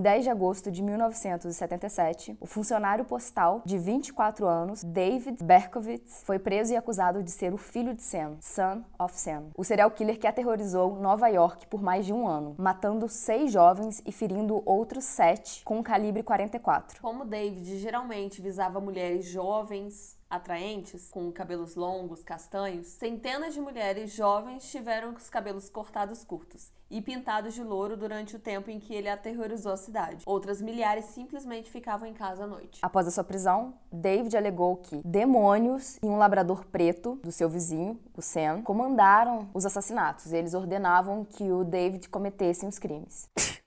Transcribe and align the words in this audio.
Em 0.00 0.02
10 0.02 0.24
de 0.24 0.30
agosto 0.30 0.70
de 0.70 0.82
1977, 0.82 2.34
o 2.40 2.46
funcionário 2.46 3.04
postal 3.04 3.60
de 3.66 3.76
24 3.76 4.46
anos, 4.46 4.82
David 4.82 5.44
Berkowitz, 5.44 6.22
foi 6.24 6.38
preso 6.38 6.72
e 6.72 6.76
acusado 6.76 7.22
de 7.22 7.30
ser 7.30 7.52
o 7.52 7.58
filho 7.58 7.92
de 7.92 8.02
Sam, 8.02 8.38
son 8.40 8.82
of 8.98 9.14
Sam, 9.14 9.48
o 9.54 9.62
serial 9.62 9.90
killer 9.90 10.18
que 10.18 10.26
aterrorizou 10.26 10.98
Nova 10.98 11.28
York 11.28 11.66
por 11.66 11.82
mais 11.82 12.06
de 12.06 12.14
um 12.14 12.26
ano, 12.26 12.54
matando 12.56 13.10
seis 13.10 13.52
jovens 13.52 14.02
e 14.06 14.10
ferindo 14.10 14.62
outros 14.64 15.04
sete 15.04 15.62
com 15.64 15.80
um 15.80 15.82
calibre 15.82 16.22
44. 16.22 17.02
Como 17.02 17.26
David 17.26 17.76
geralmente 17.76 18.40
visava 18.40 18.80
mulheres 18.80 19.26
jovens, 19.26 20.18
atraentes, 20.30 21.10
com 21.10 21.30
cabelos 21.32 21.74
longos, 21.74 22.22
castanhos, 22.22 22.86
centenas 22.86 23.52
de 23.52 23.60
mulheres 23.60 24.12
jovens 24.12 24.70
tiveram 24.70 25.12
os 25.12 25.28
cabelos 25.28 25.68
cortados 25.68 26.24
curtos 26.24 26.72
e 26.90 27.00
pintados 27.00 27.54
de 27.54 27.62
louro 27.62 27.96
durante 27.96 28.34
o 28.34 28.38
tempo 28.38 28.70
em 28.70 28.80
que 28.80 28.92
ele 28.92 29.08
aterrorizou 29.08 29.72
a 29.72 29.76
cidade. 29.76 30.24
Outras 30.26 30.60
milhares 30.60 31.04
simplesmente 31.06 31.70
ficavam 31.70 32.08
em 32.08 32.12
casa 32.12 32.44
à 32.44 32.46
noite. 32.46 32.80
Após 32.82 33.06
a 33.06 33.10
sua 33.10 33.22
prisão, 33.22 33.74
David 33.92 34.36
alegou 34.36 34.76
que 34.76 35.00
demônios 35.04 35.98
e 36.02 36.06
um 36.06 36.16
labrador 36.16 36.64
preto 36.66 37.16
do 37.22 37.30
seu 37.30 37.48
vizinho, 37.48 38.00
o 38.16 38.22
Sam, 38.22 38.62
comandaram 38.62 39.48
os 39.54 39.64
assassinatos. 39.64 40.32
Eles 40.32 40.54
ordenavam 40.54 41.24
que 41.24 41.50
o 41.52 41.62
David 41.64 42.08
cometesse 42.08 42.66
os 42.66 42.78
crimes. 42.78 43.28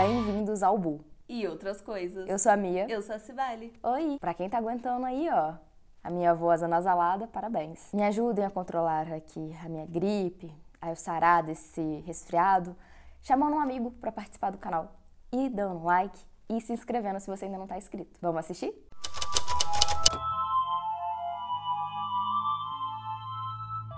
Bem-vindos 0.00 0.62
ao 0.62 0.78
Bu. 0.78 1.04
E 1.28 1.46
outras 1.46 1.82
coisas. 1.82 2.26
Eu 2.26 2.38
sou 2.38 2.50
a 2.50 2.56
Mia. 2.56 2.86
Eu 2.88 3.02
sou 3.02 3.14
a 3.14 3.18
Cibele. 3.18 3.70
Oi! 3.82 4.16
Pra 4.18 4.32
quem 4.32 4.48
tá 4.48 4.56
aguentando 4.56 5.04
aí, 5.04 5.28
ó, 5.30 5.52
a 6.02 6.08
minha 6.08 6.34
voz 6.34 6.62
anasalada, 6.62 7.26
parabéns. 7.26 7.92
Me 7.92 8.02
ajudem 8.04 8.46
a 8.46 8.50
controlar 8.50 9.12
aqui 9.12 9.54
a 9.62 9.68
minha 9.68 9.84
gripe, 9.84 10.50
a 10.80 10.88
eu 10.88 10.96
sarar 10.96 11.42
desse 11.42 12.02
resfriado, 12.06 12.74
chamando 13.20 13.56
um 13.56 13.60
amigo 13.60 13.90
para 13.90 14.10
participar 14.10 14.50
do 14.50 14.56
canal 14.56 14.90
e 15.30 15.50
dando 15.50 15.84
like 15.84 16.18
e 16.48 16.62
se 16.62 16.72
inscrevendo 16.72 17.20
se 17.20 17.26
você 17.26 17.44
ainda 17.44 17.58
não 17.58 17.66
tá 17.66 17.76
inscrito. 17.76 18.18
Vamos 18.22 18.38
assistir? 18.38 18.72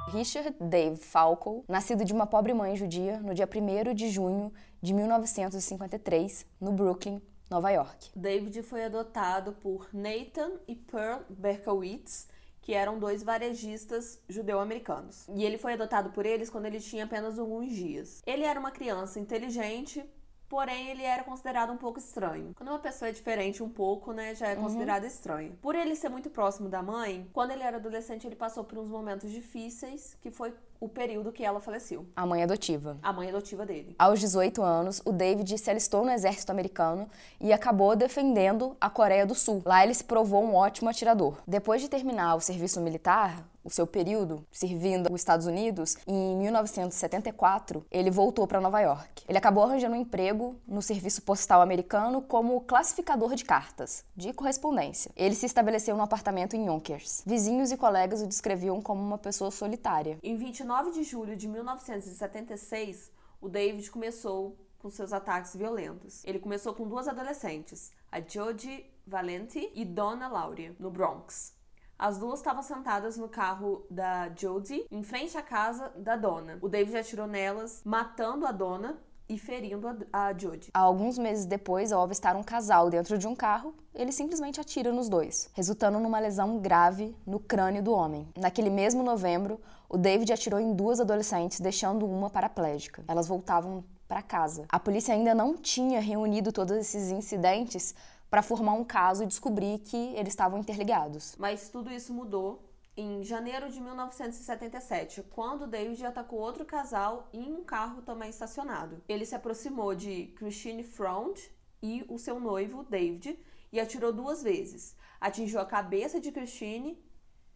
Richard 0.08 0.56
Dave 0.61 0.97
Falco, 0.97 1.64
nascido 1.69 2.05
de 2.05 2.12
uma 2.12 2.27
pobre 2.27 2.53
mãe 2.53 2.77
judia 2.77 3.20
no 3.20 3.33
dia 3.34 3.48
1 3.48 3.95
de 3.95 4.11
junho 4.11 4.53
de 4.81 4.92
1953, 4.92 6.44
no 6.61 6.72
Brooklyn, 6.72 7.22
Nova 7.48 7.70
York. 7.70 8.11
David 8.14 8.62
foi 8.62 8.84
adotado 8.84 9.53
por 9.53 9.89
Nathan 9.92 10.53
e 10.67 10.75
Pearl 10.75 11.22
Berkowitz, 11.31 12.28
que 12.61 12.75
eram 12.75 12.98
dois 12.98 13.22
varejistas 13.22 14.20
judeu-americanos. 14.28 15.27
E 15.34 15.44
ele 15.44 15.59
foi 15.59 15.75
adotado 15.75 16.11
por 16.11 16.27
eles 16.27 16.50
quando 16.50 16.66
ele 16.66 16.81
tinha 16.81 17.05
apenas 17.05 17.39
alguns 17.39 17.72
dias. 17.72 18.22
Ele 18.27 18.44
era 18.44 18.59
uma 18.59 18.70
criança 18.70 19.19
inteligente, 19.20 20.05
porém 20.53 20.91
ele 20.91 21.03
era 21.03 21.25
considerado 21.25 21.72
um 21.72 21.78
pouco 21.78 21.98
estranho. 21.98 22.53
Quando 22.55 22.69
uma 22.69 22.78
pessoa 22.78 23.08
é 23.08 23.12
diferente 23.12 23.62
um 23.62 23.70
pouco, 23.70 24.12
né, 24.12 24.34
já 24.34 24.48
é 24.48 24.55
Uhum. 24.55 24.64
considerado 24.64 25.05
estranho. 25.05 25.56
Por 25.62 25.75
ele 25.75 25.97
ser 25.97 26.11
muito 26.11 26.28
próximo 26.28 26.69
da 26.69 26.83
mãe, 26.83 27.27
quando 27.33 27.53
ele 27.53 27.62
era 27.62 27.78
adolescente, 27.78 28.27
ele 28.27 28.36
passou 28.36 28.62
por 28.62 28.77
uns 28.77 28.91
momentos 28.91 29.31
difíceis, 29.31 30.14
que 30.20 30.31
foi 30.31 30.53
o 30.83 30.88
período 30.88 31.30
que 31.30 31.44
ela 31.44 31.61
faleceu. 31.61 32.05
A 32.16 32.27
mãe 32.27 32.42
adotiva. 32.42 32.98
A 33.00 33.12
mãe 33.12 33.28
adotiva 33.28 33.64
dele. 33.64 33.94
Aos 33.97 34.19
18 34.19 34.61
anos, 34.61 35.00
o 35.05 35.12
David 35.12 35.56
se 35.56 35.70
alistou 35.70 36.05
no 36.05 36.11
exército 36.11 36.50
americano 36.50 37.08
e 37.41 37.52
acabou 37.52 37.94
defendendo 37.94 38.77
a 38.80 38.91
Coreia 38.91 39.25
do 39.25 39.33
Sul. 39.34 39.62
Lá 39.64 39.84
ele 39.84 39.94
se 39.94 40.03
provou 40.03 40.42
um 40.42 40.56
ótimo 40.56 40.91
atirador. 40.91 41.38
Depois 41.47 41.80
de 41.80 41.88
terminar 41.88 42.34
o 42.34 42.41
serviço 42.41 42.80
militar, 42.80 43.44
o 43.64 43.70
seu 43.70 43.86
período 43.86 44.44
servindo 44.50 45.12
os 45.12 45.20
Estados 45.20 45.47
Unidos, 45.47 45.97
em 46.05 46.36
1974, 46.36 47.86
ele 47.92 48.10
voltou 48.10 48.44
para 48.44 48.60
Nova 48.60 48.80
York. 48.80 49.22
Ele 49.28 49.38
acabou 49.38 49.62
arranjando 49.62 49.94
um 49.94 50.00
emprego 50.00 50.56
no 50.66 50.83
serviço 50.83 51.22
postal 51.22 51.62
americano 51.62 52.21
como 52.22 52.60
classificador 52.62 53.37
de 53.37 53.44
cartas, 53.44 54.04
de 54.16 54.32
correspondência. 54.32 55.12
Ele 55.15 55.37
se 55.37 55.47
estabeleceu 55.47 55.97
num 55.97 56.03
apartamento 56.03 56.56
em 56.56 56.66
Yonkers. 56.66 57.22
Vizinhos 57.25 57.71
e 57.71 57.76
colegas 57.76 58.21
o 58.21 58.26
descreviam 58.26 58.82
como 58.82 59.00
uma 59.00 59.19
pessoa 59.19 59.53
solitária. 59.53 60.19
Em 60.25 60.37
29 60.37 60.72
de 60.91 61.03
julho 61.03 61.37
de 61.37 61.47
1976, 61.47 63.12
o 63.41 63.49
David 63.49 63.91
começou 63.91 64.56
com 64.78 64.88
seus 64.88 65.12
ataques 65.12 65.55
violentos. 65.55 66.25
Ele 66.25 66.38
começou 66.38 66.75
com 66.75 66.88
duas 66.88 67.06
adolescentes, 67.06 67.93
a 68.10 68.21
Jodie 68.21 68.91
Valenti 69.06 69.71
e 69.75 69.84
Donna 69.84 70.28
Lauria, 70.28 70.75
no 70.78 70.91
Bronx. 70.91 71.55
As 71.99 72.19
duas 72.19 72.41
estavam 72.41 72.62
sentadas 72.62 73.16
no 73.16 73.28
carro 73.28 73.87
da 73.91 74.34
Jodie, 74.34 74.87
em 74.91 75.03
frente 75.03 75.37
à 75.37 75.43
casa 75.43 75.91
da 75.91 76.16
Donna. 76.16 76.59
O 76.60 76.69
David 76.69 76.97
atirou 76.97 77.27
nelas, 77.27 77.83
matando 77.84 78.47
a 78.47 78.50
Donna 78.50 78.99
e 79.32 79.38
ferindo 79.38 79.88
a, 79.88 80.26
a 80.26 80.32
Jodie. 80.37 80.70
Alguns 80.75 81.16
meses 81.16 81.47
depois, 81.47 81.91
ao 81.91 82.03
avistar 82.03 82.37
um 82.37 82.43
casal 82.43 82.91
dentro 82.91 83.16
de 83.16 83.26
um 83.26 83.34
carro, 83.34 83.75
ele 83.94 84.12
simplesmente 84.12 84.60
atira 84.60 84.93
nos 84.93 85.09
dois, 85.09 85.48
resultando 85.54 85.98
numa 85.98 86.19
lesão 86.19 86.59
grave 86.59 87.16
no 87.26 87.41
crânio 87.41 87.82
do 87.82 87.92
homem. 87.92 88.28
Naquele 88.37 88.69
mesmo 88.69 89.03
novembro, 89.03 89.59
o 89.88 89.97
David 89.97 90.32
atirou 90.32 90.60
em 90.60 90.75
duas 90.75 91.00
adolescentes, 91.00 91.60
deixando 91.60 92.04
uma 92.06 92.28
paraplégica. 92.28 93.03
Elas 93.09 93.26
voltavam 93.26 93.82
para 94.06 94.21
casa. 94.21 94.66
A 94.69 94.78
polícia 94.78 95.15
ainda 95.15 95.34
não 95.34 95.56
tinha 95.56 96.00
reunido 96.00 96.53
todos 96.53 96.76
esses 96.76 97.10
incidentes 97.10 97.94
para 98.28 98.42
formar 98.42 98.72
um 98.72 98.84
caso 98.84 99.25
e 99.25 99.26
descobrir 99.26 99.78
que 99.78 100.15
eles 100.15 100.32
estavam 100.32 100.59
interligados. 100.59 101.34
Mas 101.38 101.71
tudo 101.71 101.91
isso 101.91 102.12
mudou 102.12 102.62
em 102.97 103.25
janeiro 103.25 103.70
de 103.70 103.80
1977, 103.80 105.22
quando 105.30 105.66
David 105.66 106.04
atacou 106.04 106.38
outro 106.38 106.64
casal 106.64 107.28
em 107.32 107.53
um 107.53 107.64
carro 107.64 108.03
também 108.03 108.28
estacionado. 108.28 109.03
Ele 109.08 109.25
se 109.25 109.34
aproximou 109.34 109.94
de 109.94 110.26
Christine 110.36 110.84
Front 110.84 111.38
e 111.82 112.04
o 112.08 112.19
seu 112.19 112.38
noivo, 112.38 112.84
David, 112.84 113.38
e 113.72 113.80
atirou 113.80 114.12
duas 114.12 114.42
vezes. 114.42 114.94
Atingiu 115.20 115.60
a 115.60 115.64
cabeça 115.64 116.20
de 116.20 116.30
Christine 116.30 117.03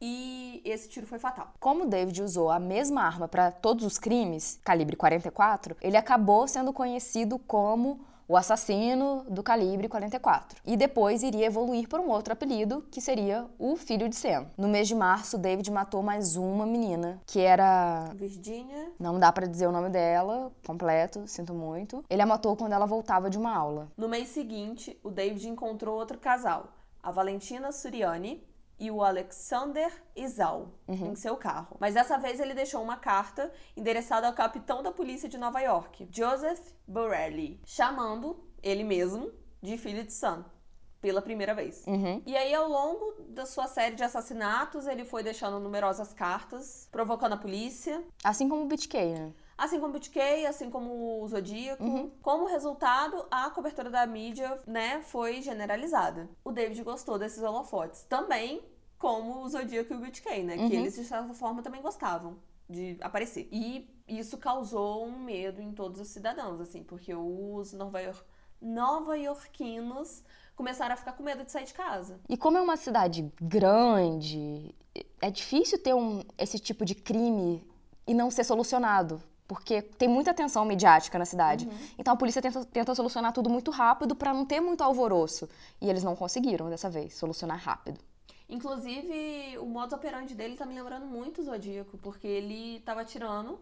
e 0.00 0.62
esse 0.64 0.88
tiro 0.88 1.06
foi 1.06 1.19
fatal. 1.19 1.54
Como 1.58 1.86
David 1.86 2.22
usou 2.22 2.50
a 2.50 2.58
mesma 2.58 3.03
arma 3.03 3.28
para 3.28 3.50
todos 3.50 3.84
os 3.84 3.98
crimes, 3.98 4.60
calibre 4.64 4.97
44, 4.97 5.76
ele 5.80 5.97
acabou 5.97 6.47
sendo 6.48 6.72
conhecido 6.72 7.38
como 7.38 8.04
o 8.28 8.37
assassino 8.37 9.25
do 9.28 9.42
calibre 9.42 9.88
44. 9.88 10.60
E 10.64 10.76
depois 10.76 11.22
iria 11.22 11.47
evoluir 11.47 11.88
por 11.88 12.00
um 12.00 12.09
outro 12.09 12.32
apelido, 12.32 12.84
que 12.91 13.00
seria 13.00 13.47
o 13.59 13.76
filho 13.76 14.09
de 14.09 14.16
Sam. 14.16 14.47
No 14.56 14.69
mês 14.69 14.88
de 14.88 14.94
março, 14.94 15.38
David 15.38 15.70
matou 15.70 16.03
mais 16.03 16.36
uma 16.36 16.66
menina, 16.66 17.20
que 17.26 17.41
era 17.41 18.10
Virginia, 18.15 18.92
não 18.98 19.19
dá 19.19 19.31
pra 19.31 19.47
dizer 19.47 19.66
o 19.66 19.72
nome 19.72 19.91
dela 19.91 20.50
completo, 20.66 21.26
sinto 21.26 21.54
muito. 21.54 22.04
Ele 22.09 22.22
a 22.22 22.26
matou 22.26 22.56
quando 22.56 22.72
ela 22.72 22.86
voltava 22.86 23.31
de 23.31 23.38
uma 23.38 23.54
aula. 23.54 23.88
no 23.97 24.09
mês 24.09 24.28
seguinte, 24.28 24.98
o 25.03 25.10
David 25.10 25.48
encontrou 25.48 25.97
outro 25.97 26.19
casal, 26.19 26.69
a 27.03 27.10
Valentina 27.10 27.70
Suriani 27.70 28.42
e 28.78 28.91
o 28.91 29.03
Alexander 29.03 29.92
Isal, 30.14 30.75
em 30.88 31.14
seu 31.14 31.37
carro. 31.37 31.76
Mas 31.81 31.94
dessa 31.94 32.19
vez 32.19 32.41
ele 32.41 32.54
deixou 32.54 32.82
uma 32.82 32.97
carta 32.97 33.50
endereçada 33.76 34.26
ao 34.26 34.34
capitão 34.34 34.82
da 34.82 34.92
polícia 34.92 35.28
de 35.28 35.38
Nova 35.38 35.60
York, 35.60 36.09
Joseph 36.10 36.60
Borelli, 36.86 37.60
chamando 37.65 38.44
ele 38.62 38.84
mesmo 38.84 39.32
de 39.62 39.76
filho 39.78 40.04
de 40.04 40.12
Sam. 40.12 40.44
Pela 41.00 41.22
primeira 41.22 41.54
vez. 41.54 41.84
Uhum. 41.86 42.22
E 42.26 42.36
aí, 42.36 42.53
ao 42.54 42.69
longo 42.69 43.22
da 43.28 43.44
sua 43.47 43.69
série 43.69 43.94
de 43.94 44.03
assassinatos, 44.03 44.86
ele 44.86 45.04
foi 45.04 45.22
deixando 45.22 45.60
numerosas 45.60 46.12
cartas, 46.12 46.88
provocando 46.91 47.34
a 47.34 47.36
polícia, 47.36 48.03
Assim 48.25 48.48
como 48.48 48.65
o 48.65 48.66
BTK, 48.66 48.97
né? 49.15 49.32
Assim 49.59 49.81
como 49.81 49.91
o 49.94 49.99
BTK, 49.99 50.47
assim 50.47 50.69
como 50.71 51.22
o 51.22 51.28
Zodíaco. 51.28 51.83
Como 52.21 52.47
resultado, 52.47 53.27
a 53.31 53.49
cobertura 53.50 53.89
da 53.91 54.06
mídia, 54.06 54.61
né, 54.67 55.00
foi 55.03 55.41
generalizada. 55.41 56.28
O 56.44 56.53
David 56.53 56.83
gostou 56.83 57.19
desses 57.19 57.43
holofotes. 57.43 58.03
Também 58.05 58.62
como 58.99 59.43
o 59.43 59.49
Zodíaco 59.49 59.93
e 59.93 59.97
o 59.97 60.00
BTK, 60.00 60.43
né? 60.43 60.56
Que 60.69 60.75
eles, 60.77 60.95
de 60.95 61.05
certa 61.05 61.33
forma, 61.34 61.62
também 61.62 61.81
gostavam 61.83 62.36
de 62.69 62.97
aparecer. 63.01 63.48
E 63.51 63.89
isso 64.09 64.36
causou 64.39 65.04
um 65.07 65.19
medo 65.19 65.60
em 65.63 65.72
todos 65.72 66.01
os 66.01 66.09
cidadãos, 66.09 66.60
assim, 66.60 66.83
porque 66.83 67.15
os 67.15 67.72
nova, 67.72 68.01
Yor- 68.03 68.25
nova 68.60 69.16
iorquinos 69.16 70.22
começaram 70.54 70.95
a 70.95 70.97
ficar 70.97 71.13
com 71.13 71.22
medo 71.22 71.45
de 71.45 71.53
sair 71.53 71.65
de 71.65 71.75
casa. 71.75 72.21
E 72.28 72.36
como 72.36 72.57
é 72.59 72.60
uma 72.60 72.77
cidade 72.77 73.30
grande, 73.41 74.75
é 75.21 75.30
difícil 75.30 75.78
ter 75.83 75.95
um, 75.95 76.22
esse 76.39 76.59
tipo 76.59 76.84
de 76.84 76.95
crime 76.95 77.66
e 78.07 78.15
não 78.15 78.30
ser 78.30 78.45
solucionado. 78.45 79.21
Porque 79.47 79.81
tem 79.81 80.09
muita 80.09 80.33
atenção 80.33 80.65
midiática 80.65 81.19
na 81.19 81.25
cidade. 81.25 81.69
Então 81.98 82.15
a 82.15 82.16
polícia 82.16 82.43
tenta, 82.43 82.65
tenta 82.65 82.95
solucionar 82.95 83.33
tudo 83.33 83.48
muito 83.48 83.71
rápido 83.71 84.15
pra 84.16 84.34
não 84.34 84.45
ter 84.45 84.60
muito 84.60 84.83
alvoroço. 84.83 85.48
E 85.81 85.89
eles 85.89 86.03
não 86.03 86.16
conseguiram 86.16 86.69
dessa 86.69 86.91
vez 86.91 87.15
solucionar 87.15 87.59
rápido. 87.59 88.01
Inclusive, 88.48 89.59
o 89.59 89.66
modus 89.66 89.93
operandi 89.93 90.34
dele 90.34 90.57
tá 90.57 90.65
me 90.65 90.75
lembrando 90.75 91.07
muito 91.07 91.41
o 91.41 91.45
Zodíaco, 91.45 91.98
porque 91.98 92.27
ele 92.27 92.81
tava 92.81 93.01
atirando 93.01 93.59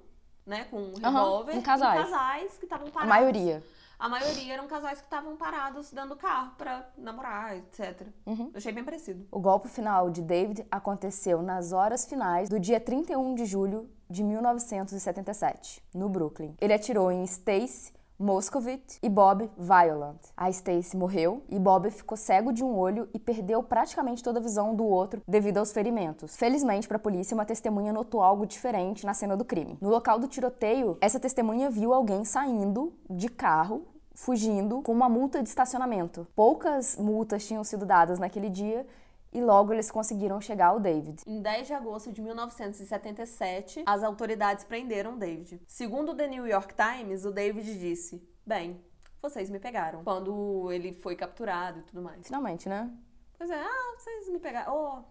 né, 0.47 0.65
com 0.71 0.77
um 0.79 0.95
revólver 0.95 1.55
em 1.57 1.63
casais. 1.63 2.01
em 2.01 2.11
casais 2.11 2.59
que 2.59 2.65
estavam 2.65 2.89
A 2.89 2.91
parados. 2.91 3.09
maioria. 3.15 3.63
A 3.99 4.08
maioria 4.08 4.55
eram 4.55 4.67
casais 4.67 4.99
que 4.99 5.06
estavam 5.06 5.37
parados 5.37 5.91
dando 5.93 6.17
carro 6.17 6.52
pra 6.56 6.88
namorar, 6.96 7.56
etc. 7.56 8.06
Uhum. 8.26 8.50
Eu 8.52 8.56
achei 8.58 8.73
bem 8.73 8.85
parecido. 8.85 9.26
O 9.31 9.41
golpe 9.41 9.69
final 9.69 10.11
de 10.11 10.23
David 10.23 10.67
aconteceu 10.70 11.43
nas 11.43 11.73
horas 11.73 12.05
finais 12.05 12.49
do 12.49 12.58
dia 12.58 12.81
31 12.81 13.35
de 13.35 13.44
julho 13.44 13.88
de 14.08 14.23
1977, 14.23 15.82
no 15.94 16.08
Brooklyn. 16.08 16.55
Ele 16.61 16.73
atirou 16.73 17.11
em 17.11 17.25
Stacy 17.25 17.93
Moscovitz 18.19 18.99
e 19.03 19.09
Bob 19.09 19.51
Violent. 19.59 20.21
A 20.37 20.49
Stacy 20.49 20.97
morreu 20.97 21.43
e 21.49 21.59
Bob 21.59 21.91
ficou 21.91 22.17
cego 22.17 22.53
de 22.53 22.63
um 22.63 22.77
olho 22.77 23.09
e 23.13 23.19
perdeu 23.19 23.63
praticamente 23.63 24.23
toda 24.23 24.39
a 24.39 24.43
visão 24.43 24.75
do 24.75 24.85
outro 24.85 25.21
devido 25.27 25.59
aos 25.59 25.73
ferimentos. 25.73 26.37
Felizmente 26.37 26.87
para 26.87 26.97
a 26.97 27.01
polícia, 27.01 27.35
uma 27.35 27.45
testemunha 27.45 27.93
notou 27.93 28.23
algo 28.23 28.47
diferente 28.47 29.05
na 29.05 29.15
cena 29.15 29.37
do 29.37 29.45
crime. 29.45 29.77
No 29.81 29.91
local 29.91 30.19
do 30.19 30.29
tiroteio, 30.29 30.97
essa 31.01 31.19
testemunha 31.19 31.69
viu 31.69 31.93
alguém 31.93 32.25
saindo 32.25 32.93
de 33.11 33.29
carro 33.29 33.83
fugindo 34.15 34.81
com 34.81 34.93
uma 34.93 35.09
multa 35.09 35.43
de 35.43 35.49
estacionamento. 35.49 36.27
Poucas 36.37 36.97
multas 36.97 37.45
tinham 37.45 37.65
sido 37.65 37.85
dadas 37.85 38.19
naquele 38.19 38.49
dia 38.49 38.87
e 39.35 39.43
logo 39.43 39.73
eles 39.73 39.91
conseguiram 39.91 40.41
chegar 40.41 40.69
ao 40.69 40.79
David. 40.79 41.23
Em 41.27 41.43
10 41.43 41.67
de 41.67 41.75
agosto 41.75 42.13
de 42.13 42.23
1977, 42.23 43.83
as 43.85 44.05
autoridades 44.05 44.65
prenderam 44.65 45.19
David. 45.19 45.61
Segundo 45.67 46.13
o 46.13 46.15
The 46.15 46.29
New 46.29 46.47
York 46.47 46.73
Times, 46.75 47.25
o 47.25 47.33
David 47.33 47.79
disse: 47.79 48.27
Bem, 48.47 48.81
vocês 49.21 49.51
me 49.51 49.59
pegaram. 49.59 50.05
Quando 50.05 50.71
ele 50.71 50.93
foi 50.93 51.17
capturado 51.17 51.81
e 51.81 51.83
tudo 51.83 52.01
mais. 52.01 52.27
Finalmente, 52.27 52.69
né? 52.69 52.91
Pois 53.37 53.51
é, 53.51 53.61
ah, 53.61 53.95
vocês 53.99 54.29
me 54.29 54.39
pegaram. 54.39 54.73
Oh, 54.73 55.03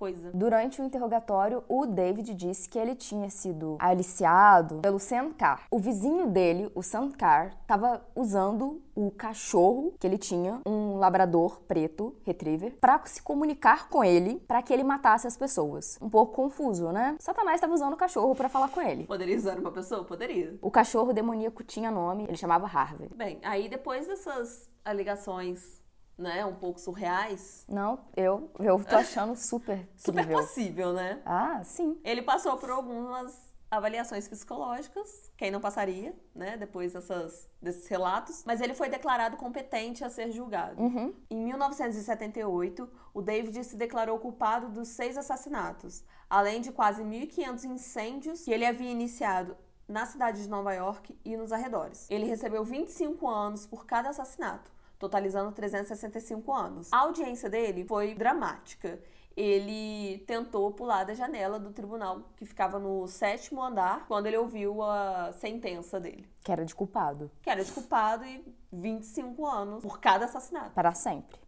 coisa. 0.00 0.30
Durante 0.32 0.80
o 0.80 0.84
interrogatório, 0.84 1.62
o 1.68 1.84
David 1.84 2.34
disse 2.34 2.66
que 2.66 2.78
ele 2.78 2.94
tinha 2.94 3.28
sido 3.28 3.76
aliciado 3.78 4.76
pelo 4.76 4.98
Sam 4.98 5.30
Carr. 5.32 5.66
O 5.70 5.78
vizinho 5.78 6.26
dele, 6.26 6.72
o 6.74 6.82
Sam 6.82 7.10
Carr, 7.10 7.54
estava 7.60 8.02
usando 8.16 8.80
o 8.94 9.10
cachorro 9.10 9.92
que 10.00 10.06
ele 10.06 10.16
tinha, 10.16 10.62
um 10.66 10.96
labrador 10.96 11.60
preto, 11.68 12.16
retriever, 12.24 12.78
para 12.80 13.04
se 13.04 13.22
comunicar 13.22 13.90
com 13.90 14.02
ele, 14.02 14.40
para 14.48 14.62
que 14.62 14.72
ele 14.72 14.82
matasse 14.82 15.26
as 15.26 15.36
pessoas. 15.36 15.98
Um 16.00 16.08
pouco 16.08 16.32
confuso, 16.32 16.90
né? 16.90 17.16
Satanás 17.20 17.56
estava 17.56 17.74
usando 17.74 17.92
o 17.92 17.96
cachorro 17.98 18.34
para 18.34 18.48
falar 18.48 18.70
com 18.70 18.80
ele. 18.80 19.04
Poderia 19.04 19.36
usar 19.36 19.58
uma 19.58 19.70
pessoa? 19.70 20.02
Poderia. 20.04 20.56
O 20.62 20.70
cachorro 20.70 21.12
demoníaco 21.12 21.62
tinha 21.62 21.90
nome, 21.90 22.24
ele 22.24 22.38
chamava 22.38 22.66
Harvey. 22.66 23.10
Bem, 23.14 23.38
aí 23.42 23.68
depois 23.68 24.06
dessas 24.06 24.66
alegações, 24.82 25.79
né, 26.20 26.44
um 26.44 26.54
pouco 26.54 26.78
surreais, 26.78 27.64
Não, 27.68 27.98
eu, 28.16 28.50
eu 28.58 28.84
tô 28.84 28.94
achando 28.96 29.34
super 29.34 29.88
super 29.96 30.20
incrível. 30.20 30.38
possível, 30.42 30.92
né? 30.92 31.20
Ah, 31.24 31.62
sim. 31.64 31.98
Ele 32.04 32.22
passou 32.22 32.56
por 32.58 32.70
algumas 32.70 33.50
avaliações 33.70 34.26
psicológicas, 34.28 35.30
quem 35.36 35.50
não 35.50 35.60
passaria, 35.60 36.12
né, 36.34 36.56
depois 36.56 36.92
dessas, 36.92 37.48
desses 37.62 37.86
relatos, 37.86 38.42
mas 38.44 38.60
ele 38.60 38.74
foi 38.74 38.88
declarado 38.88 39.36
competente 39.36 40.04
a 40.04 40.10
ser 40.10 40.32
julgado. 40.32 40.82
Uhum. 40.82 41.14
Em 41.30 41.36
1978, 41.36 42.88
o 43.14 43.22
David 43.22 43.62
se 43.64 43.76
declarou 43.76 44.18
culpado 44.18 44.68
dos 44.68 44.88
seis 44.88 45.16
assassinatos, 45.16 46.04
além 46.28 46.60
de 46.60 46.72
quase 46.72 47.02
1.500 47.02 47.64
incêndios 47.64 48.44
que 48.44 48.50
ele 48.50 48.66
havia 48.66 48.90
iniciado 48.90 49.56
na 49.88 50.04
cidade 50.06 50.42
de 50.42 50.48
Nova 50.48 50.72
York 50.72 51.16
e 51.24 51.36
nos 51.36 51.52
arredores. 51.52 52.08
Ele 52.10 52.24
recebeu 52.26 52.64
25 52.64 53.26
anos 53.28 53.66
por 53.66 53.86
cada 53.86 54.10
assassinato, 54.10 54.70
totalizando 55.10 55.50
365 55.50 56.52
anos. 56.52 56.92
A 56.92 56.98
audiência 56.98 57.48
dele 57.50 57.84
foi 57.84 58.14
dramática. 58.14 59.00
Ele 59.36 60.18
tentou 60.26 60.70
pular 60.72 61.04
da 61.04 61.14
janela 61.14 61.58
do 61.58 61.70
tribunal 61.72 62.20
que 62.36 62.44
ficava 62.44 62.78
no 62.78 63.06
sétimo 63.08 63.62
andar 63.62 64.06
quando 64.06 64.26
ele 64.26 64.36
ouviu 64.36 64.82
a 64.82 65.32
sentença 65.32 65.98
dele, 65.98 66.28
Que 66.44 66.52
era 66.52 66.64
de 66.64 66.74
culpado. 66.74 67.30
que 67.40 67.48
era 67.48 67.64
de 67.64 67.72
culpado 67.72 68.24
e 68.26 68.44
25 68.70 69.46
anos 69.46 69.82
por 69.82 69.98
cada 69.98 70.26
assassinato. 70.26 70.72
Para 70.72 70.92
sempre. 70.92 71.38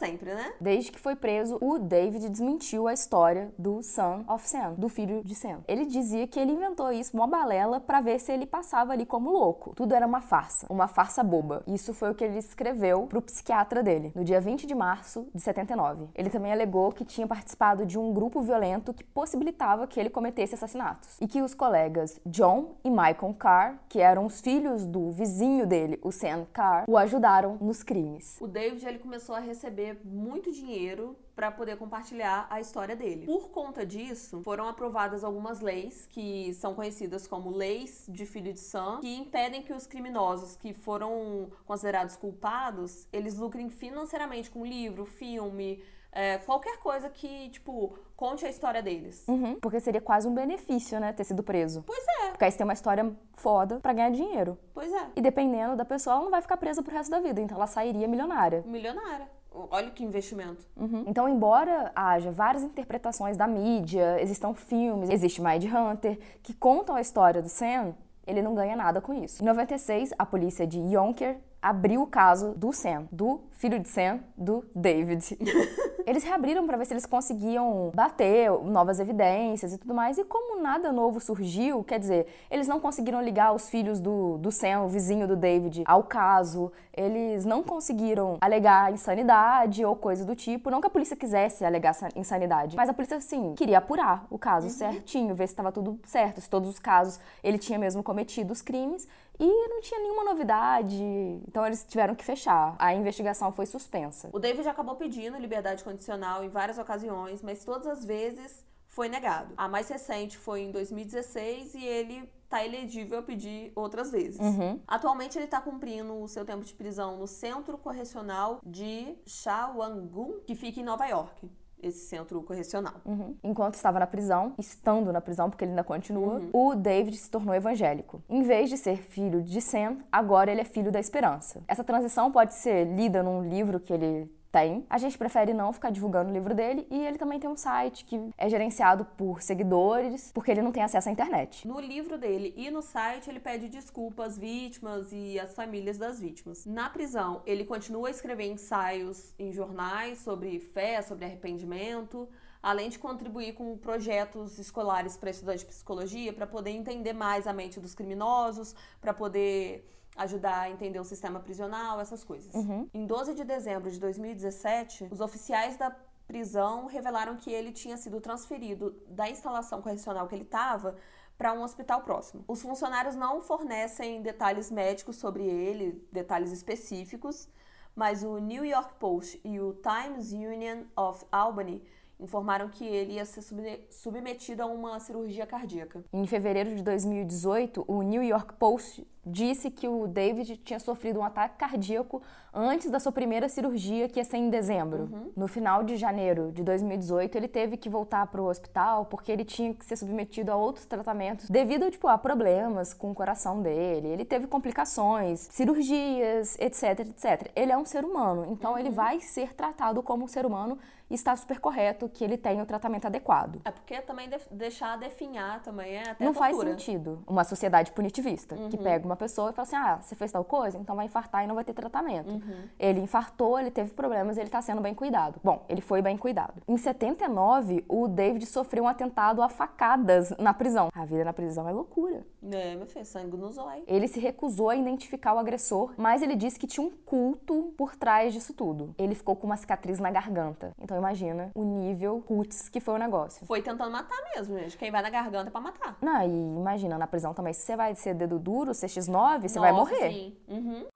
Sempre, 0.00 0.32
né? 0.32 0.54
Desde 0.58 0.90
que 0.90 0.98
foi 0.98 1.14
preso, 1.14 1.58
o 1.60 1.78
David 1.78 2.26
desmentiu 2.30 2.88
a 2.88 2.94
história 2.94 3.52
do 3.58 3.82
Son 3.82 4.24
of 4.26 4.48
Sam, 4.48 4.72
do 4.78 4.88
filho 4.88 5.22
de 5.22 5.34
Sam. 5.34 5.58
Ele 5.68 5.84
dizia 5.84 6.26
que 6.26 6.40
ele 6.40 6.52
inventou 6.52 6.90
isso, 6.90 7.14
uma 7.14 7.26
balela, 7.26 7.80
pra 7.80 8.00
ver 8.00 8.18
se 8.18 8.32
ele 8.32 8.46
passava 8.46 8.94
ali 8.94 9.04
como 9.04 9.30
louco. 9.30 9.74
Tudo 9.76 9.94
era 9.94 10.06
uma 10.06 10.22
farsa, 10.22 10.66
uma 10.70 10.88
farsa 10.88 11.22
boba. 11.22 11.62
Isso 11.66 11.92
foi 11.92 12.10
o 12.10 12.14
que 12.14 12.24
ele 12.24 12.38
escreveu 12.38 13.06
pro 13.08 13.20
psiquiatra 13.20 13.82
dele, 13.82 14.10
no 14.14 14.24
dia 14.24 14.40
20 14.40 14.66
de 14.66 14.74
março 14.74 15.28
de 15.34 15.40
79. 15.42 16.08
Ele 16.14 16.30
também 16.30 16.50
alegou 16.50 16.92
que 16.92 17.04
tinha 17.04 17.26
participado 17.26 17.84
de 17.84 17.98
um 17.98 18.10
grupo 18.14 18.40
violento 18.40 18.94
que 18.94 19.04
possibilitava 19.04 19.86
que 19.86 20.00
ele 20.00 20.08
cometesse 20.08 20.54
assassinatos. 20.54 21.18
E 21.20 21.28
que 21.28 21.42
os 21.42 21.52
colegas 21.52 22.18
John 22.24 22.76
e 22.82 22.88
Michael 22.88 23.34
Carr, 23.38 23.78
que 23.86 24.00
eram 24.00 24.24
os 24.24 24.40
filhos 24.40 24.86
do 24.86 25.10
vizinho 25.10 25.66
dele, 25.66 26.00
o 26.02 26.10
Sam 26.10 26.46
Carr, 26.54 26.84
o 26.88 26.96
ajudaram 26.96 27.58
nos 27.60 27.82
crimes. 27.82 28.38
O 28.40 28.48
David 28.48 28.86
ele 28.86 28.98
começou 28.98 29.34
a 29.34 29.40
receber 29.90 30.00
muito 30.04 30.52
dinheiro 30.52 31.16
para 31.34 31.50
poder 31.50 31.76
compartilhar 31.76 32.46
a 32.50 32.60
história 32.60 32.94
dele. 32.94 33.26
Por 33.26 33.50
conta 33.50 33.84
disso, 33.84 34.42
foram 34.42 34.68
aprovadas 34.68 35.24
algumas 35.24 35.60
leis 35.60 36.06
que 36.06 36.52
são 36.54 36.74
conhecidas 36.74 37.26
como 37.26 37.50
leis 37.50 38.06
de 38.08 38.26
filho 38.26 38.52
de 38.52 38.60
Sam, 38.60 38.98
que 39.00 39.16
impedem 39.16 39.62
que 39.62 39.72
os 39.72 39.86
criminosos 39.86 40.56
que 40.56 40.72
foram 40.72 41.50
considerados 41.64 42.16
culpados, 42.16 43.06
eles 43.12 43.36
lucrem 43.36 43.70
financeiramente 43.70 44.50
com 44.50 44.64
livro, 44.64 45.04
filme, 45.06 45.82
é, 46.12 46.38
qualquer 46.38 46.78
coisa 46.78 47.08
que, 47.08 47.48
tipo, 47.50 47.96
conte 48.16 48.44
a 48.44 48.50
história 48.50 48.82
deles. 48.82 49.24
Uhum, 49.28 49.58
porque 49.60 49.78
seria 49.80 50.00
quase 50.00 50.26
um 50.26 50.34
benefício, 50.34 50.98
né, 50.98 51.12
ter 51.12 51.24
sido 51.24 51.42
preso. 51.42 51.84
Pois 51.86 52.04
é, 52.22 52.30
Porque 52.30 52.44
aí 52.44 52.50
você 52.50 52.58
tem 52.58 52.64
uma 52.66 52.72
história 52.72 53.16
foda 53.34 53.78
pra 53.80 53.92
ganhar 53.92 54.10
dinheiro. 54.10 54.58
pois 54.74 54.92
é. 54.92 55.06
E 55.16 55.20
dependendo 55.20 55.76
da 55.76 55.84
pessoa, 55.84 56.16
ela 56.16 56.24
não 56.24 56.30
vai 56.30 56.42
ficar 56.42 56.56
presa 56.56 56.82
pro 56.82 56.92
resto 56.92 57.10
da 57.10 57.20
vida, 57.20 57.40
então 57.40 57.56
ela 57.56 57.66
sairia 57.66 58.08
milionária. 58.08 58.62
Milionária. 58.66 59.28
Olha 59.52 59.90
que 59.90 60.04
investimento. 60.04 60.64
Uhum. 60.76 61.04
Então, 61.06 61.28
embora 61.28 61.90
haja 61.94 62.30
várias 62.30 62.62
interpretações 62.62 63.36
da 63.36 63.46
mídia, 63.46 64.20
existam 64.20 64.54
filmes, 64.54 65.10
existe 65.10 65.42
Mind 65.42 65.64
Hunter, 65.64 66.18
que 66.42 66.54
contam 66.54 66.94
a 66.94 67.00
história 67.00 67.42
do 67.42 67.48
Sam, 67.48 67.94
ele 68.26 68.42
não 68.42 68.54
ganha 68.54 68.76
nada 68.76 69.00
com 69.00 69.12
isso. 69.12 69.42
Em 69.42 69.46
96, 69.46 70.14
a 70.16 70.24
polícia 70.24 70.66
de 70.66 70.78
Yonker 70.78 71.38
abriu 71.62 72.02
o 72.02 72.06
caso 72.06 72.54
do 72.56 72.72
Sam, 72.72 73.06
do 73.12 73.40
filho 73.52 73.78
de 73.78 73.88
Sam, 73.88 74.20
do 74.36 74.64
David. 74.74 75.36
Eles 76.06 76.24
reabriram 76.24 76.66
para 76.66 76.76
ver 76.76 76.86
se 76.86 76.94
eles 76.94 77.06
conseguiam 77.06 77.92
bater 77.94 78.50
novas 78.64 78.98
evidências 78.98 79.72
e 79.72 79.78
tudo 79.78 79.94
mais. 79.94 80.18
E 80.18 80.24
como 80.24 80.60
nada 80.60 80.90
novo 80.90 81.20
surgiu, 81.20 81.84
quer 81.84 81.98
dizer, 81.98 82.26
eles 82.50 82.66
não 82.66 82.80
conseguiram 82.80 83.22
ligar 83.22 83.52
os 83.52 83.68
filhos 83.68 84.00
do, 84.00 84.38
do 84.38 84.50
Sam, 84.50 84.80
o 84.80 84.88
vizinho 84.88 85.28
do 85.28 85.36
David, 85.36 85.84
ao 85.86 86.02
caso. 86.02 86.72
Eles 86.92 87.44
não 87.44 87.62
conseguiram 87.62 88.38
alegar 88.40 88.92
insanidade 88.92 89.84
ou 89.84 89.94
coisa 89.94 90.24
do 90.24 90.34
tipo. 90.34 90.70
Não 90.70 90.80
que 90.80 90.86
a 90.86 90.90
polícia 90.90 91.14
quisesse 91.14 91.64
alegar 91.64 91.94
insanidade, 92.16 92.74
mas 92.76 92.88
a 92.88 92.92
polícia, 92.92 93.18
assim, 93.18 93.54
queria 93.54 93.78
apurar 93.78 94.26
o 94.30 94.38
caso 94.38 94.68
certinho, 94.70 95.34
ver 95.34 95.46
se 95.46 95.52
estava 95.52 95.70
tudo 95.70 96.00
certo, 96.04 96.40
se 96.40 96.50
todos 96.50 96.68
os 96.68 96.78
casos 96.78 97.20
ele 97.44 97.58
tinha 97.58 97.78
mesmo 97.78 98.02
cometido 98.02 98.52
os 98.52 98.62
crimes. 98.62 99.06
E 99.40 99.68
não 99.68 99.80
tinha 99.80 99.98
nenhuma 100.00 100.22
novidade, 100.22 101.02
então 101.48 101.66
eles 101.66 101.82
tiveram 101.88 102.14
que 102.14 102.22
fechar. 102.22 102.76
A 102.78 102.94
investigação 102.94 103.50
foi 103.50 103.64
suspensa. 103.64 104.28
O 104.34 104.38
David 104.38 104.68
acabou 104.68 104.96
pedindo 104.96 105.38
liberdade 105.38 105.82
condicional 105.82 106.44
em 106.44 106.50
várias 106.50 106.76
ocasiões, 106.76 107.40
mas 107.40 107.64
todas 107.64 107.86
as 107.86 108.04
vezes 108.04 108.62
foi 108.86 109.08
negado. 109.08 109.54
A 109.56 109.66
mais 109.66 109.88
recente 109.88 110.36
foi 110.36 110.60
em 110.60 110.70
2016 110.70 111.74
e 111.74 111.84
ele 111.84 112.30
tá 112.50 112.62
elegível 112.66 113.20
a 113.20 113.22
pedir 113.22 113.72
outras 113.76 114.10
vezes. 114.10 114.40
Uhum. 114.40 114.80
Atualmente 114.86 115.38
ele 115.38 115.46
tá 115.46 115.60
cumprindo 115.60 116.20
o 116.20 116.28
seu 116.28 116.44
tempo 116.44 116.64
de 116.64 116.74
prisão 116.74 117.16
no 117.16 117.26
Centro 117.26 117.78
Correcional 117.78 118.60
de 118.66 119.16
Shawangun, 119.24 120.40
que 120.44 120.56
fica 120.56 120.80
em 120.80 120.84
Nova 120.84 121.06
York. 121.06 121.48
Esse 121.82 122.06
centro 122.06 122.42
correcional. 122.42 122.94
Uhum. 123.04 123.34
Enquanto 123.42 123.74
estava 123.74 123.98
na 123.98 124.06
prisão, 124.06 124.54
estando 124.58 125.12
na 125.12 125.20
prisão, 125.20 125.48
porque 125.48 125.64
ele 125.64 125.72
ainda 125.72 125.84
continua, 125.84 126.42
o 126.52 126.74
David 126.74 127.16
se 127.16 127.30
tornou 127.30 127.54
evangélico. 127.54 128.22
Em 128.28 128.42
vez 128.42 128.68
de 128.68 128.76
ser 128.76 128.98
filho 128.98 129.42
de 129.42 129.60
Sam, 129.60 129.98
agora 130.10 130.50
ele 130.50 130.60
é 130.60 130.64
filho 130.64 130.92
da 130.92 131.00
esperança. 131.00 131.62
Essa 131.66 131.82
transição 131.84 132.30
pode 132.30 132.54
ser 132.54 132.84
lida 132.84 133.22
num 133.22 133.42
livro 133.42 133.80
que 133.80 133.92
ele 133.92 134.30
tem. 134.50 134.86
A 134.88 134.98
gente 134.98 135.18
prefere 135.18 135.52
não 135.52 135.72
ficar 135.72 135.90
divulgando 135.90 136.30
o 136.30 136.32
livro 136.32 136.54
dele 136.54 136.86
e 136.90 137.04
ele 137.04 137.18
também 137.18 137.38
tem 137.38 137.50
um 137.50 137.56
site 137.56 138.04
que 138.04 138.18
é 138.38 138.48
gerenciado 138.48 139.04
por 139.16 139.42
seguidores, 139.42 140.30
porque 140.32 140.50
ele 140.50 140.62
não 140.62 140.72
tem 140.72 140.82
acesso 140.82 141.08
à 141.08 141.12
internet. 141.12 141.66
No 141.66 141.80
livro 141.80 142.16
dele 142.16 142.54
e 142.56 142.70
no 142.70 142.82
site, 142.82 143.28
ele 143.28 143.40
pede 143.40 143.68
desculpas 143.68 144.30
às 144.30 144.38
vítimas 144.38 145.12
e 145.12 145.40
às 145.40 145.54
famílias 145.54 145.98
das 145.98 146.20
vítimas. 146.20 146.64
Na 146.66 146.88
prisão, 146.88 147.42
ele 147.44 147.64
continua 147.64 148.08
a 148.08 148.10
escrever 148.10 148.46
ensaios 148.46 149.34
em 149.38 149.52
jornais 149.52 150.18
sobre 150.18 150.60
fé, 150.60 151.02
sobre 151.02 151.24
arrependimento, 151.24 152.28
além 152.62 152.90
de 152.90 152.98
contribuir 152.98 153.54
com 153.54 153.76
projetos 153.78 154.58
escolares 154.58 155.16
para 155.16 155.30
estudantes 155.30 155.60
de 155.60 155.66
psicologia, 155.66 156.32
para 156.32 156.46
poder 156.46 156.70
entender 156.70 157.12
mais 157.12 157.46
a 157.46 157.52
mente 157.52 157.80
dos 157.80 157.94
criminosos, 157.94 158.74
para 159.00 159.14
poder 159.14 159.88
ajudar 160.16 160.62
a 160.62 160.70
entender 160.70 160.98
o 160.98 161.04
sistema 161.04 161.40
prisional, 161.40 162.00
essas 162.00 162.22
coisas. 162.22 162.52
Uhum. 162.54 162.88
Em 162.92 163.06
12 163.06 163.34
de 163.34 163.44
dezembro 163.44 163.90
de 163.90 163.98
2017, 163.98 165.08
os 165.10 165.20
oficiais 165.20 165.76
da 165.76 165.90
prisão 166.26 166.86
revelaram 166.86 167.36
que 167.36 167.50
ele 167.50 167.72
tinha 167.72 167.96
sido 167.96 168.20
transferido 168.20 168.94
da 169.08 169.28
instalação 169.28 169.80
correcional 169.82 170.28
que 170.28 170.34
ele 170.34 170.44
estava 170.44 170.96
para 171.36 171.52
um 171.52 171.62
hospital 171.62 172.02
próximo. 172.02 172.44
Os 172.46 172.60
funcionários 172.60 173.16
não 173.16 173.40
fornecem 173.40 174.20
detalhes 174.20 174.70
médicos 174.70 175.16
sobre 175.16 175.42
ele, 175.42 176.06
detalhes 176.12 176.52
específicos, 176.52 177.48
mas 177.96 178.22
o 178.22 178.38
New 178.38 178.64
York 178.64 178.94
Post 178.98 179.40
e 179.42 179.58
o 179.58 179.74
Times 179.74 180.32
Union 180.32 180.84
of 180.96 181.24
Albany 181.32 181.82
informaram 182.20 182.68
que 182.68 182.84
ele 182.84 183.14
ia 183.14 183.24
ser 183.24 183.42
submetido 183.90 184.62
a 184.62 184.66
uma 184.66 184.98
cirurgia 185.00 185.46
cardíaca. 185.46 186.04
Em 186.12 186.26
fevereiro 186.26 186.74
de 186.74 186.82
2018, 186.82 187.84
o 187.86 188.02
New 188.02 188.22
York 188.22 188.54
Post 188.54 189.06
disse 189.24 189.70
que 189.70 189.86
o 189.86 190.06
David 190.06 190.56
tinha 190.58 190.80
sofrido 190.80 191.20
um 191.20 191.24
ataque 191.24 191.58
cardíaco 191.58 192.22
antes 192.52 192.90
da 192.90 192.98
sua 192.98 193.12
primeira 193.12 193.48
cirurgia, 193.48 194.08
que 194.08 194.18
ia 194.18 194.24
ser 194.24 194.38
em 194.38 194.48
dezembro. 194.48 195.02
Uhum. 195.02 195.32
No 195.36 195.46
final 195.46 195.82
de 195.82 195.96
janeiro 195.96 196.50
de 196.52 196.64
2018, 196.64 197.36
ele 197.36 197.48
teve 197.48 197.76
que 197.76 197.88
voltar 197.88 198.26
para 198.26 198.40
o 198.40 198.46
hospital 198.46 199.06
porque 199.06 199.30
ele 199.30 199.44
tinha 199.44 199.74
que 199.74 199.84
ser 199.84 199.96
submetido 199.96 200.50
a 200.50 200.56
outros 200.56 200.86
tratamentos 200.86 201.48
devido 201.50 201.90
tipo, 201.90 202.08
a 202.08 202.16
problemas 202.16 202.94
com 202.94 203.10
o 203.10 203.14
coração 203.14 203.60
dele. 203.60 204.08
Ele 204.08 204.24
teve 204.24 204.46
complicações, 204.46 205.48
cirurgias, 205.50 206.56
etc, 206.58 207.00
etc. 207.00 207.50
Ele 207.54 207.72
é 207.72 207.76
um 207.76 207.84
ser 207.84 208.04
humano, 208.04 208.46
então 208.50 208.72
uhum. 208.72 208.78
ele 208.78 208.90
vai 208.90 209.20
ser 209.20 209.54
tratado 209.54 210.02
como 210.02 210.24
um 210.24 210.28
ser 210.28 210.46
humano 210.46 210.78
e 211.10 211.14
está 211.14 211.34
super 211.34 211.58
correto 211.58 212.08
que 212.08 212.22
ele 212.22 212.38
tenha 212.38 212.62
o 212.62 212.66
tratamento 212.66 213.06
adequado. 213.06 213.60
É 213.64 213.70
porque 213.70 214.00
também 214.00 214.28
de 214.28 214.38
deixar 214.50 214.96
definhar 214.96 215.60
também 215.62 215.96
é 215.96 216.10
até 216.10 216.24
Não 216.24 216.32
faz 216.32 216.56
sentido 216.56 217.22
uma 217.26 217.44
sociedade 217.44 217.92
punitivista 217.92 218.54
uhum. 218.54 218.68
que 218.68 218.78
pega 218.78 219.04
uma 219.04 219.16
pessoa 219.16 219.50
e 219.50 219.52
fala 219.52 219.66
assim: 219.66 219.76
ah, 219.76 219.98
você 220.00 220.14
fez 220.14 220.30
tal 220.30 220.44
coisa, 220.44 220.78
então 220.78 220.94
vai 220.94 221.06
infartar 221.06 221.44
e 221.44 221.46
não 221.46 221.54
vai 221.54 221.64
ter 221.64 221.72
tratamento. 221.72 222.30
Uhum. 222.30 222.68
Ele 222.78 223.00
infartou, 223.00 223.58
ele 223.58 223.70
teve 223.70 223.92
problemas, 223.92 224.36
ele 224.36 224.46
está 224.46 224.62
sendo 224.62 224.80
bem 224.80 224.94
cuidado. 224.94 225.40
Bom, 225.42 225.64
ele 225.68 225.80
foi 225.80 226.00
bem 226.00 226.16
cuidado. 226.16 226.62
Em 226.68 226.76
79, 226.76 227.84
o 227.88 228.06
David 228.06 228.46
sofreu 228.46 228.84
um 228.84 228.88
atentado 228.88 229.42
a 229.42 229.48
facadas 229.48 230.30
na 230.38 230.54
prisão. 230.54 230.90
A 230.94 231.04
vida 231.04 231.24
na 231.24 231.32
prisão 231.32 231.68
é 231.68 231.72
loucura. 231.72 232.24
É, 232.50 232.76
meu 232.76 232.86
filho, 232.86 233.04
sangue 233.04 233.36
no 233.36 233.50
zóio. 233.50 233.82
Ele 233.86 234.06
se 234.06 234.20
recusou 234.20 234.70
a 234.70 234.76
identificar 234.76 235.34
o 235.34 235.38
agressor, 235.38 235.94
mas 235.96 236.22
ele 236.22 236.36
disse 236.36 236.58
que 236.58 236.66
tinha 236.66 236.86
um 236.86 236.90
culto 236.90 237.74
por 237.76 237.96
trás 237.96 238.32
disso 238.32 238.52
tudo. 238.52 238.94
Ele 238.98 239.14
ficou 239.14 239.34
com 239.34 239.46
uma 239.46 239.56
cicatriz 239.56 239.98
na 239.98 240.10
garganta. 240.10 240.72
Então 240.80 240.99
imagina 241.00 241.50
o 241.54 241.64
nível 241.64 242.22
roots 242.28 242.68
que 242.68 242.80
foi 242.80 242.94
o 242.94 242.98
negócio. 242.98 243.46
Foi 243.46 243.60
tentando 243.62 243.90
matar 243.90 244.16
mesmo, 244.34 244.58
gente. 244.58 244.76
Quem 244.76 244.90
vai 244.90 245.02
na 245.02 245.10
garganta 245.10 245.48
é 245.48 245.50
pra 245.50 245.60
matar. 245.60 245.96
Não, 246.00 246.22
e 246.22 246.56
imagina, 246.58 246.96
na 246.96 247.06
prisão 247.06 247.34
também, 247.34 247.52
se 247.52 247.62
você 247.62 247.76
vai 247.76 247.94
ser 247.94 248.14
dedo 248.14 248.38
duro, 248.38 248.72
CX9, 248.72 249.08
você 249.08 249.58
Nossa, 249.58 249.60
vai 249.60 249.72
morrer. 249.72 250.12
Sim. 250.12 250.36
Uhum. 250.48 250.86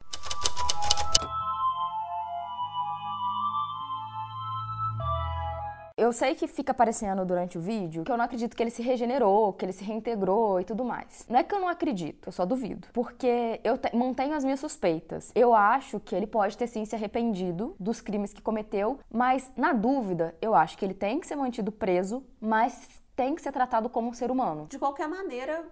Eu 6.05 6.13
sei 6.13 6.35
que 6.35 6.47
fica 6.47 6.73
aparecendo 6.73 7.25
durante 7.25 7.57
o 7.57 7.63
vídeo 7.63 8.05
que 8.05 8.13
eu 8.13 8.19
não 8.19 8.27
acredito 8.27 8.55
que 8.55 8.63
ele 8.63 8.69
se 8.69 8.83
regenerou, 8.83 9.55
que 9.55 9.65
ele 9.65 9.73
se 9.73 9.83
reintegrou 9.83 10.61
e 10.61 10.65
tudo 10.65 10.85
mais. 10.85 11.25
Não 11.31 11.39
é 11.39 11.43
que 11.43 11.55
eu 11.55 11.59
não 11.59 11.67
acredito, 11.67 12.29
eu 12.29 12.33
só 12.33 12.45
duvido. 12.45 12.89
Porque 12.93 13.59
eu 13.65 13.79
mantenho 13.95 14.35
as 14.35 14.45
minhas 14.45 14.61
suspeitas. 14.61 15.33
Eu 15.35 15.55
acho 15.55 15.99
que 15.99 16.15
ele 16.15 16.27
pode 16.27 16.59
ter 16.59 16.67
sim 16.67 16.85
se 16.85 16.95
arrependido 16.95 17.75
dos 17.81 18.03
crimes 18.03 18.35
que 18.35 18.43
cometeu, 18.43 18.99
mas 19.11 19.51
na 19.57 19.73
dúvida, 19.73 20.35
eu 20.43 20.55
acho 20.55 20.77
que 20.77 20.85
ele 20.85 20.93
tem 20.93 21.19
que 21.19 21.27
ser 21.27 21.37
mantido 21.37 21.73
preso, 21.73 22.23
mas 22.39 23.03
tem 23.17 23.35
que 23.35 23.41
ser 23.41 23.53
tratado 23.53 23.89
como 23.89 24.11
um 24.11 24.13
ser 24.13 24.31
humano. 24.31 24.67
De 24.69 24.79
qualquer 24.79 25.09
maneira, 25.09 25.65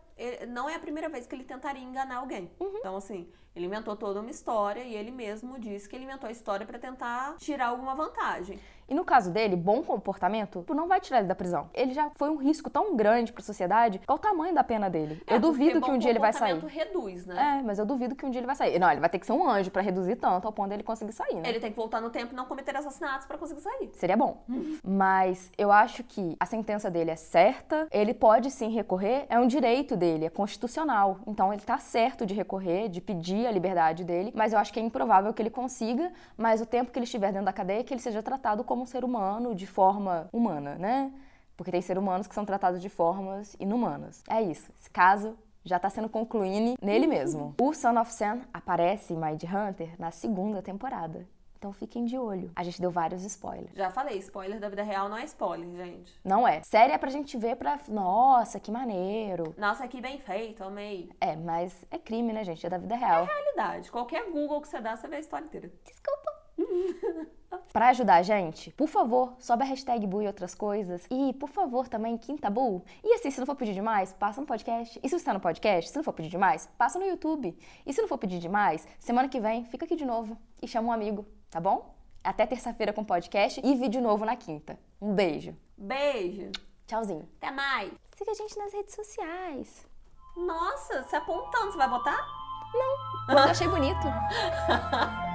não 0.49 0.69
é 0.69 0.75
a 0.75 0.79
primeira 0.79 1.09
vez 1.09 1.27
que 1.27 1.35
ele 1.35 1.45
tentaria 1.45 1.83
enganar 1.83 2.17
alguém. 2.17 2.51
Uhum. 2.61 2.77
Então, 2.79 2.97
assim, 2.97 3.29
ele 3.55 3.67
inventou 3.67 3.95
toda 3.95 4.21
uma 4.21 4.31
história 4.31 4.83
e 4.83 4.95
ele 4.95 5.11
mesmo 5.11 5.59
disse 5.59 5.89
que 5.89 5.95
ele 5.95 6.05
inventou 6.05 6.29
a 6.29 6.33
história 6.33 6.67
para 6.67 6.79
tentar 6.79 7.37
tirar 7.37 7.67
alguma 7.67 7.95
vantagem. 7.95 8.59
E 8.89 8.95
no 8.95 9.05
caso 9.05 9.31
dele, 9.31 9.57
bom 9.57 9.83
comportamento 9.83 10.65
não 10.75 10.87
vai 10.89 11.01
tirar 11.01 11.19
ele 11.19 11.29
da 11.29 11.35
prisão. 11.35 11.71
Ele 11.73 11.95
já 11.95 12.11
foi 12.15 12.29
um 12.29 12.37
risco 12.37 12.69
tão 12.69 12.97
grande 12.97 13.33
para 13.33 13.41
a 13.41 13.45
sociedade. 13.45 14.01
Qual 14.07 14.17
o 14.17 14.21
tamanho 14.21 14.55
da 14.55 14.65
pena 14.65 14.91
dele? 14.91 15.23
É, 15.27 15.37
eu 15.37 15.41
duvido 15.41 15.81
que 15.81 15.91
um 15.91 15.97
dia 15.97 16.11
ele 16.11 16.19
vai 16.19 16.33
sair. 16.33 16.59
reduz, 16.65 17.25
né? 17.25 17.59
É, 17.59 17.63
mas 17.63 17.79
eu 17.79 17.87
duvido 17.87 18.15
que 18.15 18.27
um 18.27 18.31
dia 18.31 18.41
ele 18.41 18.47
vai 18.47 18.57
sair. 18.57 18.79
Não, 18.79 18.91
ele 18.91 19.01
vai 19.01 19.09
ter 19.09 19.19
que 19.19 19.27
ser 19.27 19.33
um 19.33 19.49
anjo 19.49 19.71
para 19.71 19.81
reduzir 19.81 20.17
tanto 20.17 20.47
ao 20.47 20.53
ponto 20.53 20.69
dele 20.69 20.83
conseguir 20.83 21.13
sair, 21.13 21.37
né? 21.37 21.49
Ele 21.49 21.61
tem 21.61 21.71
que 21.71 21.77
voltar 21.77 22.01
no 22.01 22.11
tempo 22.11 22.33
e 22.33 22.37
não 22.37 22.45
cometer 22.45 22.77
assassinatos 22.77 23.27
para 23.27 23.39
conseguir 23.39 23.61
sair. 23.61 23.91
Seria 23.95 24.17
bom. 24.17 24.43
Hum. 24.49 24.79
Mas 24.83 25.51
eu 25.57 25.71
acho 25.71 26.03
que 26.05 26.37
a 26.39 26.47
sentença 26.47 26.91
dele 26.91 27.11
é 27.11 27.17
certa. 27.17 27.87
Ele 27.91 28.13
pode 28.13 28.51
sim 28.51 28.69
recorrer. 28.69 29.27
É 29.29 29.39
um 29.39 29.47
direito 29.47 29.97
dele, 30.03 30.25
é 30.25 30.31
constitucional. 30.31 31.21
Então 31.29 31.53
ele 31.53 31.63
tá 31.63 31.79
certo 31.79 32.27
de 32.27 32.35
recorrer, 32.35 32.89
de 32.89 33.01
pedir 33.01 33.47
a 33.47 33.53
liberdade 33.53 34.03
dele. 34.03 34.33
Mas 34.35 34.53
eu 34.53 34.59
acho 34.59 34.73
que 34.73 34.81
é 34.81 34.83
improvável 34.83 35.33
que 35.33 35.41
ele 35.41 35.51
consiga. 35.51 36.13
Mas 36.37 36.61
o 36.61 36.67
tempo 36.67 36.91
que 36.91 36.99
ele 36.99 37.05
estiver 37.05 37.31
dentro 37.31 37.47
da 37.47 37.53
cadeia, 37.53 37.85
que 37.85 37.95
ele 37.95 38.01
seja 38.01 38.21
tratado 38.21 38.65
como 38.65 38.83
um 38.83 38.87
ser 38.87 39.05
humano, 39.05 39.55
de 39.55 39.67
forma 39.67 40.29
humana, 40.33 40.75
né? 40.75 41.13
Porque 41.57 41.71
tem 41.71 41.81
seres 41.81 42.03
humanos 42.03 42.27
que 42.27 42.35
são 42.35 42.45
tratados 42.45 42.83
de 42.83 42.89
formas 42.89 43.55
inumanas. 43.61 44.25
É 44.29 44.43
isso. 44.43 44.73
Esse 44.77 44.91
caso 44.91 45.37
já 45.65 45.77
está 45.77 45.89
sendo 45.89 46.09
concluído 46.09 46.77
nele 46.83 47.07
mesmo. 47.07 47.55
O 47.61 47.73
Son 47.73 47.97
of 48.01 48.13
Sam 48.13 48.41
aparece 48.53 49.15
em 49.15 49.17
Mind 49.17 49.45
Hunter 49.45 49.95
na 49.99 50.11
segunda 50.11 50.61
temporada. 50.61 51.25
Então 51.63 51.73
fiquem 51.73 52.05
de 52.05 52.19
olho. 52.19 52.51
A 52.57 52.65
gente 52.65 52.81
deu 52.81 52.91
vários 52.91 53.23
spoilers. 53.23 53.71
Já 53.77 53.89
falei, 53.89 54.19
spoiler 54.19 54.59
da 54.59 54.69
vida 54.69 54.83
real 54.83 55.09
não 55.09 55.17
é 55.17 55.23
spoiler, 55.23 55.69
gente. 55.77 56.13
Não 56.25 56.47
é. 56.47 56.61
Série 56.63 56.93
é 56.93 56.99
pra 56.99 57.09
gente 57.09 57.39
ver 57.39 57.55
pra. 57.55 57.79
Nossa, 57.87 58.59
que 58.59 58.69
maneiro. 58.69 59.55
Nossa, 59.57 59.87
que 59.87 60.01
bem 60.01 60.19
feito, 60.19 60.65
amei. 60.65 61.09
É, 61.21 61.37
mas 61.37 61.87
é 61.89 61.99
crime, 61.99 62.33
né, 62.33 62.43
gente? 62.43 62.67
É 62.67 62.69
da 62.69 62.79
vida 62.79 62.97
real. 62.97 63.23
É 63.23 63.27
realidade. 63.27 63.93
Qualquer 63.93 64.29
Google 64.33 64.61
que 64.61 64.67
você 64.67 64.81
dá, 64.81 64.97
você 64.97 65.07
vê 65.07 65.15
a 65.15 65.21
história 65.21 65.45
inteira. 65.45 65.71
Desculpa. 65.85 66.33
Para 67.73 67.91
ajudar 67.91 68.17
a 68.17 68.23
gente, 68.23 68.73
por 68.73 68.89
favor, 68.89 69.35
sobe 69.39 69.63
a 69.63 69.67
hashtag 69.67 70.05
Bu 70.05 70.23
e 70.23 70.27
outras 70.27 70.57
coisas. 70.57 71.07
E, 71.09 71.33
por 71.35 71.49
favor, 71.49 71.87
também 71.87 72.19
Quinta 72.19 72.51
Bu. 72.51 72.83
E 73.05 73.15
assim, 73.15 73.31
se 73.31 73.39
não 73.39 73.47
for 73.47 73.55
pedir 73.55 73.73
demais, 73.73 74.13
passa 74.13 74.41
no 74.41 74.47
podcast. 74.49 74.99
E 75.01 75.09
se 75.09 75.17
você 75.17 75.25
tá 75.25 75.33
no 75.33 75.39
podcast, 75.39 75.91
se 75.91 75.97
não 75.97 76.03
for 76.03 76.13
pedir 76.13 76.29
demais, 76.29 76.69
passa 76.77 76.99
no 76.99 77.05
YouTube. 77.05 77.57
E 77.87 77.93
se 77.93 78.01
não 78.01 78.09
for 78.09 78.19
pedir 78.19 78.41
demais, 78.41 78.87
semana 78.99 79.29
que 79.29 79.39
vem, 79.39 79.65
fica 79.65 79.85
aqui 79.85 79.95
de 79.95 80.05
novo 80.05 80.37
e 80.61 80.67
chama 80.67 80.89
um 80.89 80.93
amigo, 80.93 81.27
tá 81.53 81.61
bom? 81.61 81.95
Até 82.25 82.47
terça-feira 82.47 82.95
com 82.95 83.05
podcast 83.05 83.61
e 83.63 83.75
vídeo 83.75 84.01
novo 84.01 84.25
na 84.25 84.35
quinta. 84.35 84.79
Um 85.01 85.15
beijo. 85.15 85.55
Beijo. 85.77 86.51
Tchauzinho. 86.87 87.29
Até 87.37 87.51
mais. 87.51 87.93
Siga 88.17 88.31
a 88.31 88.35
gente 88.35 88.59
nas 88.59 88.73
redes 88.73 88.95
sociais. 88.95 89.87
Nossa, 90.35 91.03
se 91.05 91.15
apontando, 91.15 91.71
você 91.71 91.77
vai 91.77 91.91
botar? 91.91 92.27
Não, 92.73 92.97
mas 93.29 93.37
eu 93.37 93.51
achei 93.51 93.69
bonito. 93.69 94.07